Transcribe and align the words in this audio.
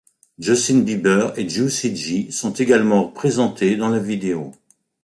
Justin 0.39 0.79
Bieber 0.79 1.31
et 1.37 1.47
Juicy 1.47 1.95
J 1.95 2.31
sont 2.31 2.53
également 2.53 3.07
présentés 3.09 3.75
dans 3.77 3.89
la 3.89 3.99
vidéo. 3.99 4.51